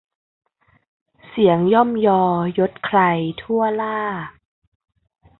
[1.27, 2.23] เสียงย่อมยอ
[2.57, 2.99] ยศใคร
[3.41, 3.99] ทั่วหล้า